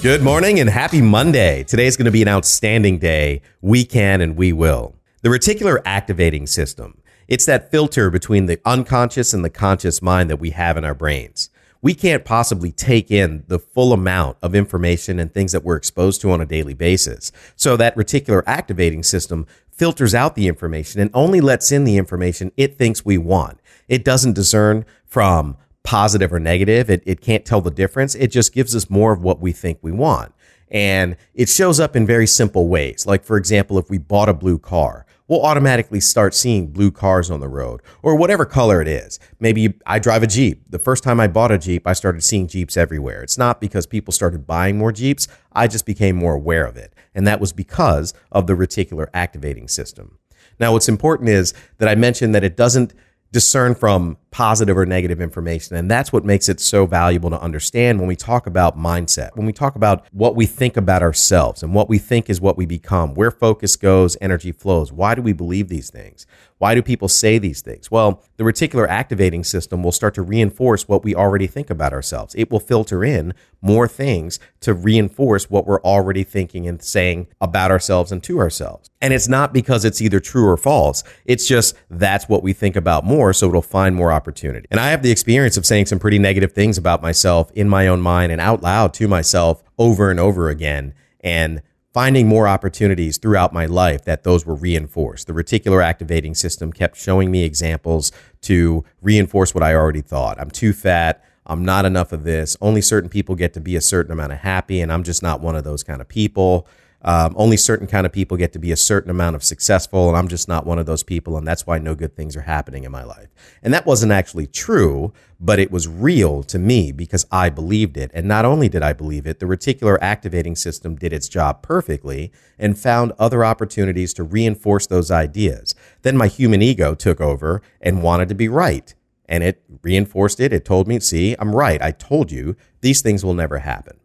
Good 0.00 0.22
morning 0.22 0.60
and 0.60 0.70
happy 0.70 1.02
Monday. 1.02 1.64
Today 1.64 1.88
is 1.88 1.96
going 1.96 2.04
to 2.04 2.12
be 2.12 2.22
an 2.22 2.28
outstanding 2.28 3.00
day. 3.00 3.42
We 3.60 3.84
can 3.84 4.20
and 4.20 4.36
we 4.36 4.52
will. 4.52 4.94
The 5.22 5.28
reticular 5.28 5.82
activating 5.84 6.46
system. 6.46 7.02
It's 7.26 7.46
that 7.46 7.72
filter 7.72 8.08
between 8.08 8.46
the 8.46 8.60
unconscious 8.64 9.34
and 9.34 9.44
the 9.44 9.50
conscious 9.50 10.00
mind 10.00 10.30
that 10.30 10.38
we 10.38 10.50
have 10.50 10.76
in 10.76 10.84
our 10.84 10.94
brains. 10.94 11.50
We 11.82 11.94
can't 11.94 12.24
possibly 12.24 12.70
take 12.70 13.10
in 13.10 13.42
the 13.48 13.58
full 13.58 13.92
amount 13.92 14.36
of 14.40 14.54
information 14.54 15.18
and 15.18 15.34
things 15.34 15.50
that 15.50 15.64
we're 15.64 15.74
exposed 15.74 16.20
to 16.20 16.30
on 16.30 16.40
a 16.40 16.46
daily 16.46 16.74
basis. 16.74 17.32
So 17.56 17.76
that 17.76 17.96
reticular 17.96 18.44
activating 18.46 19.02
system 19.02 19.48
filters 19.72 20.14
out 20.14 20.36
the 20.36 20.46
information 20.46 21.00
and 21.00 21.10
only 21.12 21.40
lets 21.40 21.72
in 21.72 21.82
the 21.82 21.96
information 21.96 22.52
it 22.56 22.78
thinks 22.78 23.04
we 23.04 23.18
want. 23.18 23.58
It 23.88 24.04
doesn't 24.04 24.34
discern 24.34 24.86
from 25.06 25.56
positive 25.88 26.34
or 26.34 26.38
negative. 26.38 26.90
It, 26.90 27.02
it 27.06 27.22
can't 27.22 27.46
tell 27.46 27.62
the 27.62 27.70
difference. 27.70 28.14
It 28.14 28.26
just 28.26 28.52
gives 28.52 28.76
us 28.76 28.90
more 28.90 29.10
of 29.10 29.22
what 29.22 29.40
we 29.40 29.52
think 29.52 29.78
we 29.80 29.90
want. 29.90 30.34
And 30.70 31.16
it 31.32 31.48
shows 31.48 31.80
up 31.80 31.96
in 31.96 32.04
very 32.06 32.26
simple 32.26 32.68
ways. 32.68 33.06
Like, 33.06 33.24
for 33.24 33.38
example, 33.38 33.78
if 33.78 33.88
we 33.88 33.96
bought 33.96 34.28
a 34.28 34.34
blue 34.34 34.58
car, 34.58 35.06
we'll 35.28 35.42
automatically 35.42 36.00
start 36.00 36.34
seeing 36.34 36.66
blue 36.66 36.90
cars 36.90 37.30
on 37.30 37.40
the 37.40 37.48
road 37.48 37.80
or 38.02 38.16
whatever 38.16 38.44
color 38.44 38.82
it 38.82 38.86
is. 38.86 39.18
Maybe 39.40 39.78
I 39.86 39.98
drive 39.98 40.22
a 40.22 40.26
Jeep. 40.26 40.62
The 40.68 40.78
first 40.78 41.02
time 41.02 41.20
I 41.20 41.26
bought 41.26 41.52
a 41.52 41.56
Jeep, 41.56 41.86
I 41.86 41.94
started 41.94 42.22
seeing 42.22 42.48
Jeeps 42.48 42.76
everywhere. 42.76 43.22
It's 43.22 43.38
not 43.38 43.58
because 43.58 43.86
people 43.86 44.12
started 44.12 44.46
buying 44.46 44.76
more 44.76 44.92
Jeeps. 44.92 45.26
I 45.54 45.68
just 45.68 45.86
became 45.86 46.16
more 46.16 46.34
aware 46.34 46.66
of 46.66 46.76
it. 46.76 46.92
And 47.14 47.26
that 47.26 47.40
was 47.40 47.54
because 47.54 48.12
of 48.30 48.46
the 48.46 48.52
reticular 48.52 49.06
activating 49.14 49.68
system. 49.68 50.18
Now, 50.60 50.74
what's 50.74 50.90
important 50.90 51.30
is 51.30 51.54
that 51.78 51.88
I 51.88 51.94
mentioned 51.94 52.34
that 52.34 52.44
it 52.44 52.58
doesn't 52.58 52.92
discern 53.32 53.74
from 53.74 54.16
positive 54.30 54.76
or 54.76 54.86
negative 54.86 55.20
information. 55.20 55.76
And 55.76 55.90
that's 55.90 56.12
what 56.12 56.24
makes 56.24 56.48
it 56.48 56.60
so 56.60 56.86
valuable 56.86 57.30
to 57.30 57.40
understand 57.40 57.98
when 57.98 58.08
we 58.08 58.16
talk 58.16 58.46
about 58.46 58.78
mindset, 58.78 59.34
when 59.36 59.46
we 59.46 59.52
talk 59.52 59.74
about 59.74 60.06
what 60.12 60.36
we 60.36 60.46
think 60.46 60.76
about 60.76 61.02
ourselves 61.02 61.62
and 61.62 61.74
what 61.74 61.88
we 61.88 61.98
think 61.98 62.28
is 62.28 62.40
what 62.40 62.56
we 62.56 62.66
become, 62.66 63.14
where 63.14 63.30
focus 63.30 63.76
goes, 63.76 64.16
energy 64.20 64.52
flows. 64.52 64.92
Why 64.92 65.14
do 65.14 65.22
we 65.22 65.32
believe 65.32 65.68
these 65.68 65.90
things? 65.90 66.26
Why 66.58 66.74
do 66.74 66.82
people 66.82 67.08
say 67.08 67.38
these 67.38 67.62
things? 67.62 67.88
Well, 67.90 68.22
the 68.36 68.44
reticular 68.44 68.88
activating 68.88 69.44
system 69.44 69.82
will 69.82 69.92
start 69.92 70.14
to 70.14 70.22
reinforce 70.22 70.88
what 70.88 71.04
we 71.04 71.14
already 71.14 71.46
think 71.46 71.70
about 71.70 71.92
ourselves. 71.92 72.34
It 72.36 72.50
will 72.50 72.58
filter 72.58 73.04
in 73.04 73.32
more 73.60 73.86
things 73.86 74.40
to 74.60 74.74
reinforce 74.74 75.48
what 75.48 75.66
we're 75.66 75.82
already 75.82 76.24
thinking 76.24 76.66
and 76.66 76.82
saying 76.82 77.28
about 77.40 77.70
ourselves 77.70 78.10
and 78.10 78.22
to 78.24 78.40
ourselves. 78.40 78.90
And 79.00 79.14
it's 79.14 79.28
not 79.28 79.52
because 79.52 79.84
it's 79.84 80.02
either 80.02 80.18
true 80.18 80.48
or 80.48 80.56
false. 80.56 81.04
It's 81.24 81.46
just 81.46 81.76
that's 81.88 82.28
what 82.28 82.42
we 82.42 82.52
think 82.52 82.74
about 82.74 83.04
more. 83.04 83.32
So 83.32 83.48
it'll 83.48 83.62
find 83.62 83.94
more 83.94 84.10
opportunity. 84.18 84.66
And 84.70 84.80
I 84.80 84.90
have 84.90 85.02
the 85.02 85.12
experience 85.12 85.56
of 85.56 85.64
saying 85.64 85.86
some 85.86 86.00
pretty 86.00 86.18
negative 86.18 86.52
things 86.52 86.76
about 86.76 87.00
myself 87.00 87.50
in 87.52 87.68
my 87.68 87.86
own 87.86 88.00
mind 88.00 88.32
and 88.32 88.40
out 88.40 88.62
loud 88.62 88.92
to 88.94 89.06
myself 89.06 89.62
over 89.78 90.10
and 90.10 90.18
over 90.18 90.48
again. 90.48 90.92
And 91.20 91.62
finding 91.94 92.28
more 92.28 92.46
opportunities 92.46 93.18
throughout 93.18 93.52
my 93.52 93.66
life 93.66 94.04
that 94.04 94.22
those 94.22 94.44
were 94.44 94.54
reinforced. 94.54 95.26
The 95.26 95.32
reticular 95.32 95.82
activating 95.82 96.34
system 96.34 96.72
kept 96.72 96.96
showing 96.96 97.30
me 97.30 97.44
examples 97.44 98.12
to 98.42 98.84
reinforce 99.00 99.54
what 99.54 99.64
I 99.64 99.74
already 99.74 100.02
thought. 100.02 100.38
I'm 100.38 100.50
too 100.50 100.72
fat. 100.72 101.24
I'm 101.46 101.64
not 101.64 101.84
enough 101.86 102.12
of 102.12 102.24
this. 102.24 102.56
Only 102.60 102.82
certain 102.82 103.08
people 103.08 103.34
get 103.34 103.54
to 103.54 103.60
be 103.60 103.74
a 103.74 103.80
certain 103.80 104.12
amount 104.12 104.32
of 104.32 104.38
happy, 104.38 104.80
and 104.80 104.92
I'm 104.92 105.02
just 105.02 105.22
not 105.22 105.40
one 105.40 105.56
of 105.56 105.64
those 105.64 105.82
kind 105.82 106.00
of 106.00 106.08
people. 106.08 106.66
Um, 107.02 107.34
only 107.36 107.56
certain 107.56 107.86
kind 107.86 108.06
of 108.06 108.12
people 108.12 108.36
get 108.36 108.52
to 108.54 108.58
be 108.58 108.72
a 108.72 108.76
certain 108.76 109.10
amount 109.10 109.36
of 109.36 109.44
successful, 109.44 110.08
and 110.08 110.16
I'm 110.16 110.26
just 110.26 110.48
not 110.48 110.66
one 110.66 110.80
of 110.80 110.86
those 110.86 111.04
people, 111.04 111.36
and 111.36 111.46
that's 111.46 111.64
why 111.64 111.78
no 111.78 111.94
good 111.94 112.16
things 112.16 112.36
are 112.36 112.42
happening 112.42 112.82
in 112.82 112.90
my 112.90 113.04
life. 113.04 113.28
And 113.62 113.72
that 113.72 113.86
wasn't 113.86 114.10
actually 114.10 114.48
true, 114.48 115.12
but 115.38 115.60
it 115.60 115.70
was 115.70 115.86
real 115.86 116.42
to 116.42 116.58
me 116.58 116.90
because 116.90 117.24
I 117.30 117.50
believed 117.50 117.96
it. 117.96 118.10
And 118.12 118.26
not 118.26 118.44
only 118.44 118.68
did 118.68 118.82
I 118.82 118.92
believe 118.92 119.26
it, 119.26 119.38
the 119.38 119.46
reticular 119.46 119.96
activating 120.00 120.56
system 120.56 120.96
did 120.96 121.12
its 121.12 121.28
job 121.28 121.62
perfectly 121.62 122.32
and 122.58 122.76
found 122.76 123.12
other 123.16 123.44
opportunities 123.44 124.12
to 124.14 124.24
reinforce 124.24 124.88
those 124.88 125.12
ideas. 125.12 125.76
Then 126.02 126.16
my 126.16 126.26
human 126.26 126.62
ego 126.62 126.96
took 126.96 127.20
over 127.20 127.62
and 127.80 128.02
wanted 128.02 128.28
to 128.30 128.34
be 128.34 128.48
right. 128.48 128.92
And 129.28 129.44
it 129.44 129.62
reinforced 129.82 130.40
it. 130.40 130.52
It 130.52 130.64
told 130.64 130.88
me, 130.88 130.98
see, 130.98 131.36
I'm 131.38 131.54
right. 131.54 131.80
I 131.80 131.92
told 131.92 132.32
you 132.32 132.56
these 132.80 133.02
things 133.02 133.24
will 133.24 133.34
never 133.34 133.58
happen. 133.58 134.00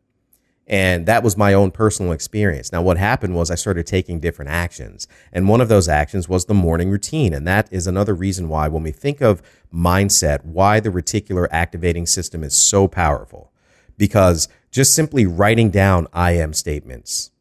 And 0.65 1.05
that 1.07 1.23
was 1.23 1.35
my 1.35 1.53
own 1.53 1.71
personal 1.71 2.13
experience. 2.13 2.71
Now, 2.71 2.81
what 2.81 2.97
happened 2.97 3.35
was 3.35 3.51
I 3.51 3.55
started 3.55 3.85
taking 3.85 4.19
different 4.19 4.49
actions. 4.49 5.07
And 5.33 5.49
one 5.49 5.59
of 5.59 5.67
those 5.67 5.89
actions 5.89 6.29
was 6.29 6.45
the 6.45 6.53
morning 6.53 6.89
routine. 6.89 7.33
And 7.33 7.45
that 7.47 7.67
is 7.71 7.85
another 7.85 8.13
reason 8.13 8.47
why, 8.47 8.69
when 8.69 8.83
we 8.83 8.91
think 8.91 9.21
of 9.21 9.41
mindset, 9.73 10.45
why 10.45 10.79
the 10.79 10.89
reticular 10.89 11.47
activating 11.51 12.05
system 12.05 12.43
is 12.43 12.55
so 12.55 12.87
powerful. 12.87 13.51
Because 13.97 14.47
just 14.71 14.93
simply 14.93 15.25
writing 15.25 15.69
down 15.69 16.07
I 16.13 16.31
am 16.31 16.53
statements 16.53 17.31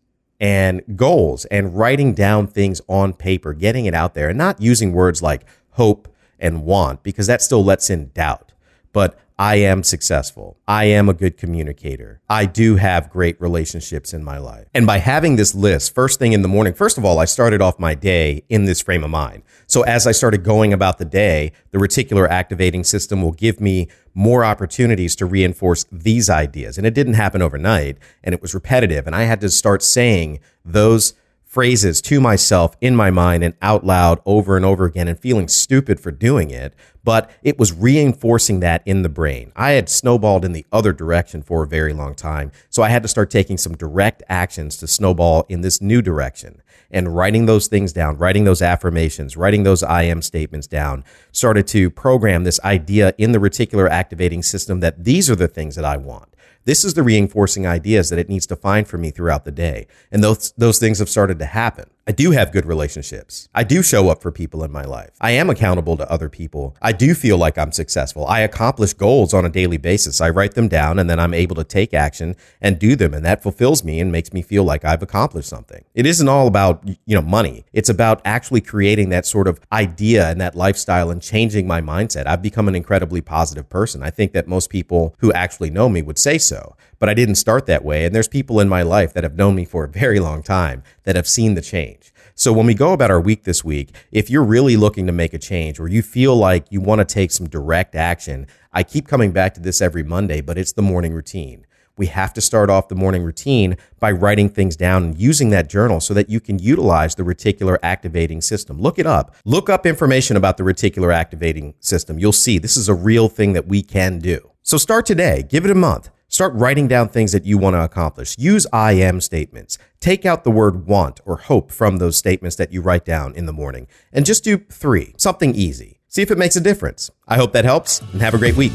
and 0.41 0.83
goals 0.97 1.45
and 1.47 1.77
writing 1.77 2.15
down 2.15 2.49
things 2.49 2.81
on 2.89 3.13
paper, 3.13 3.53
getting 3.53 3.87
it 3.87 3.95
out 3.95 4.15
there, 4.15 4.29
and 4.29 4.39
not 4.39 4.61
using 4.61 4.93
words 4.93 5.23
like 5.23 5.45
hope 5.71 6.09
and 6.41 6.65
want, 6.65 7.05
because 7.05 7.29
that 7.29 7.41
still 7.41 7.65
lets 7.65 7.89
in 7.89 8.11
doubt. 8.15 8.53
But 8.93 9.17
I 9.39 9.57
am 9.57 9.83
successful. 9.83 10.59
I 10.69 10.85
am 10.85 11.09
a 11.09 11.15
good 11.15 11.37
communicator. 11.37 12.21
I 12.29 12.47
do 12.47 12.77
have 12.77 13.11
great 13.11 13.41
relationships 13.41 14.13
in 14.13 14.23
my 14.23 14.39
life. 14.39 14.67
And 14.75 14.87
by 14.87 14.99
having 14.99 15.37
this 15.37 15.55
list 15.55 15.95
first 15.95 16.19
thing 16.19 16.33
in 16.33 16.43
the 16.43 16.49
morning, 16.49 16.75
first 16.75 16.99
of 16.99 17.05
all, 17.05 17.19
I 17.19 17.25
started 17.25 17.61
off 17.61 17.79
my 17.79 17.95
day 17.95 18.45
in 18.49 18.65
this 18.65 18.81
frame 18.81 19.05
of 19.05 19.11
mind. 19.11 19.43
So 19.67 19.83
as 19.83 20.07
I 20.07 20.13
started 20.13 20.45
going 20.45 20.73
about 20.73 20.99
the 20.99 21.05
day, 21.05 21.53
the 21.71 21.79
reticular 21.79 22.29
activating 22.29 22.85
system 22.85 23.23
will 23.23 23.33
give 23.33 23.61
me 23.61 23.89
more 24.15 24.45
opportunities 24.45 25.17
to 25.17 25.27
reinforce 25.27 25.87
these 25.91 26.29
ideas. 26.29 26.77
And 26.77 26.87
it 26.87 26.95
didn't 26.95 27.15
happen 27.15 27.43
overnight 27.43 27.99
and 28.23 28.35
it 28.35 28.43
was 28.43 28.55
repetitive. 28.55 29.07
And 29.07 29.17
I 29.17 29.23
had 29.23 29.41
to 29.41 29.49
start 29.49 29.83
saying 29.83 30.41
those 30.65 31.15
phrases 31.53 32.01
to 32.01 32.19
myself 32.19 32.75
in 32.81 32.97
my 32.97 33.11
mind 33.11 33.45
and 33.45 33.53
out 33.61 33.85
loud 33.85 34.19
over 34.25 34.57
and 34.57 34.65
over 34.65 34.87
again 34.87 35.07
and 35.07 35.21
feeling 35.21 35.47
stupid 35.47 36.01
for 36.01 36.11
doing 36.11 36.49
it, 36.49 36.73
but 37.05 37.31
it 37.43 37.59
was 37.59 37.75
reinforcing 37.75 38.61
that 38.61 38.83
in 38.87 39.03
the 39.03 39.09
brain. 39.11 39.53
I 39.55 39.73
had 39.73 39.91
snowballed 39.91 40.47
in 40.47 40.55
the 40.55 40.65
other 40.73 40.95
direction 40.95 41.43
for 41.43 41.63
a 41.63 41.69
very 41.69 41.93
long 41.93 42.15
time, 42.15 42.53
so 42.71 42.83
I 42.83 42.89
had 42.89 43.03
to 43.03 43.09
start 43.09 43.31
taking 43.31 43.59
some 43.59 43.77
direct 43.77 44.23
actions 44.31 44.79
to 44.79 44.87
snowball 44.87 45.45
in 45.51 45.61
this 45.61 45.83
new 45.83 46.01
direction. 46.01 46.63
And 46.91 47.15
writing 47.15 47.45
those 47.45 47.69
things 47.69 47.93
down, 47.93 48.17
writing 48.17 48.45
those 48.45 48.63
affirmations, 48.63 49.37
writing 49.37 49.63
those 49.63 49.83
I 49.83 50.05
am 50.05 50.23
statements 50.23 50.67
down, 50.67 51.05
started 51.33 51.67
to 51.69 51.91
program 51.91 52.45
this 52.45 52.61
idea 52.61 53.13
in 53.19 53.33
the 53.33 53.39
reticular 53.39 53.91
activating 53.91 54.43
system 54.43 54.81
that 54.81 55.05
these 55.05 55.29
are 55.29 55.37
the 55.37 55.49
things 55.49 55.77
that 55.77 55.85
I 55.85 55.99
want. 55.99 56.32
This 56.65 56.85
is 56.85 56.95
the 56.95 57.03
reinforcing 57.03 57.67
ideas 57.67 58.11
that 58.11 58.19
it 58.19 58.29
needs 58.29 58.47
to 58.47 58.57
find 58.57 58.87
for 58.87 58.99
me 58.99 59.11
throughout 59.11 59.45
the 59.45 59.53
day. 59.53 59.87
And 60.11 60.23
those, 60.23 60.53
those 60.53 60.79
things 60.79 60.99
have 60.99 61.09
started 61.09 61.39
to 61.41 61.47
happen. 61.47 61.91
I 62.05 62.11
do 62.11 62.33
have 62.33 62.51
good 62.51 62.67
relationships. 62.67 63.49
I 63.55 63.63
do 63.63 63.81
show 63.81 64.09
up 64.09 64.23
for 64.23 64.33
people 64.33 64.65
in 64.65 64.73
my 64.73 64.83
life. 64.83 65.11
I 65.21 65.31
am 65.33 65.49
accountable 65.49 65.97
to 65.97 66.11
other 66.11 66.29
people. 66.29 66.77
I 66.83 66.91
do 66.91 67.15
feel 67.15 67.39
like 67.39 67.57
I'm 67.57 67.71
successful. 67.71 68.27
I 68.27 68.41
accomplish 68.41 68.93
goals 68.93 69.33
on 69.33 69.45
a 69.45 69.49
daily 69.49 69.77
basis. 69.77 70.21
I 70.21 70.31
write 70.31 70.55
them 70.55 70.67
down 70.67 70.99
and 70.99 71.09
then 71.09 71.21
I'm 71.21 71.33
able 71.33 71.55
to 71.55 71.63
take 71.63 71.95
action 71.95 72.35
and 72.61 72.77
do 72.77 72.97
them. 72.97 73.15
And 73.15 73.25
that 73.25 73.41
fulfills 73.41 73.85
me 73.85 74.01
and 74.01 74.11
makes 74.11 74.33
me 74.33 74.43
feel 74.43 74.65
like 74.65 74.85
I've 74.85 75.03
accomplished 75.03 75.49
something. 75.49 75.85
It 75.95 76.05
isn't 76.05 76.29
all 76.29 76.49
about, 76.49 76.83
you 76.85 77.15
know, 77.15 77.23
money. 77.23 77.65
It's 77.73 77.89
about 77.89 78.21
actually 78.25 78.63
creating 78.63 79.11
that 79.11 79.25
sort 79.25 79.47
of 79.47 79.61
idea 79.71 80.29
and 80.29 80.41
that 80.41 80.57
lifestyle 80.57 81.09
and 81.09 81.23
changing 81.23 81.69
my 81.69 81.81
mindset. 81.81 82.27
I've 82.27 82.43
become 82.43 82.67
an 82.67 82.75
incredibly 82.75 83.21
positive 83.21 83.69
person. 83.69 84.03
I 84.03 84.11
think 84.11 84.33
that 84.33 84.49
most 84.49 84.71
people 84.71 85.15
who 85.21 85.33
actually 85.35 85.71
know 85.71 85.89
me 85.89 86.03
would 86.03 86.19
say 86.19 86.39
so 86.39 86.77
but 87.03 87.09
I 87.09 87.15
didn't 87.15 87.35
start 87.35 87.67
that 87.67 87.85
way. 87.85 88.05
And 88.05 88.15
there's 88.15 88.29
people 88.29 88.61
in 88.61 88.69
my 88.69 88.83
life 88.83 89.13
that 89.13 89.25
have 89.25 89.35
known 89.35 89.57
me 89.57 89.65
for 89.65 89.83
a 89.83 89.89
very 89.89 90.21
long 90.21 90.41
time 90.41 90.85
that 91.03 91.17
have 91.17 91.27
seen 91.27 91.55
the 91.55 91.61
change. 91.61 92.15
So 92.37 92.53
when 92.53 92.65
we 92.65 92.75
go 92.75 92.93
about 92.93 93.11
our 93.11 93.21
week 93.21 93.43
this 93.43 93.65
week, 93.65 93.93
if 94.13 94.31
you're 94.31 94.45
really 94.45 94.77
looking 94.77 95.09
to 95.09 95.13
make 95.13 95.35
a 95.35 95.39
change 95.41 95.81
or 95.81 95.89
you 95.89 96.01
feel 96.01 96.37
like 96.37 96.65
you 96.71 96.81
want 96.81 97.01
to 97.01 97.05
take 97.05 97.33
some 97.33 97.49
direct 97.49 97.97
action, 97.97 98.47
I 98.73 98.85
keep 98.85 99.09
coming 99.09 99.33
back 99.33 99.53
to 99.55 99.61
this 99.61 99.83
every 99.83 100.05
Monday, 100.05 100.41
but 100.41 100.57
it's 100.57 100.75
the 100.75 100.83
morning 100.83 101.13
routine. 101.13 101.67
We 101.97 102.07
have 102.07 102.33
to 102.35 102.41
start 102.41 102.71
off 102.71 102.87
the 102.87 102.95
morning 102.95 103.25
routine 103.25 103.79
by 103.99 104.13
writing 104.13 104.49
things 104.49 104.77
down 104.77 105.03
and 105.03 105.19
using 105.19 105.51
that 105.51 105.69
journal 105.69 105.99
so 106.01 106.15
that 106.15 106.31
you 106.31 106.39
can 106.39 106.61
utilize 106.61 107.17
the 107.17 107.25
reticular 107.25 107.79
activating 107.83 108.43
system. 108.43 108.81
Look 108.81 109.01
it 109.01 109.07
up. 109.09 109.35
Look 109.45 109.69
up 109.69 109.87
information 109.87 110.37
about 110.37 110.57
the 110.57 110.63
reticular 110.63 111.13
activating 111.13 111.75
system. 111.81 112.21
You'll 112.21 112.31
see 112.31 112.59
this 112.59 112.77
is 112.77 112.89
a 112.89 112.95
real 112.95 113.29
thing 113.29 113.55
that 113.55 113.67
we 113.67 113.83
can 113.83 114.21
do. 114.21 114.53
So 114.63 114.79
start 114.79 115.05
today. 115.05 115.43
Give 115.43 115.65
it 115.65 115.73
a 115.73 115.75
month. 115.75 116.09
Start 116.33 116.55
writing 116.55 116.89
down 116.89 117.11
things 117.11 117.33
that 117.33 117.45
you 117.45 117.59
want 117.59 117.75
to 117.75 117.85
accomplish. 117.85 118.35
Use 118.39 118.67
I 118.73 118.93
am 118.93 119.21
statements. 119.21 119.77
Take 120.01 120.25
out 120.25 120.45
the 120.45 120.51
word 120.51 120.87
want 120.87 121.21
or 121.27 121.37
hope 121.37 121.71
from 121.71 121.99
those 121.99 122.17
statements 122.17 122.57
that 122.57 122.73
you 122.73 122.81
write 122.81 123.05
down 123.05 123.35
in 123.35 123.45
the 123.45 123.53
morning 123.53 123.87
and 124.15 124.25
just 124.25 124.43
do 124.43 124.57
three, 124.71 125.15
something 125.19 125.55
easy. 125.55 126.01
See 126.09 126.23
if 126.23 126.31
it 126.31 126.39
makes 126.39 126.57
a 126.57 126.61
difference. 126.61 127.11
I 127.29 127.37
hope 127.37 127.53
that 127.53 127.67
helps 127.67 128.01
and 128.01 128.23
have 128.23 128.33
a 128.33 128.39
great 128.39 128.57
week. 128.57 128.73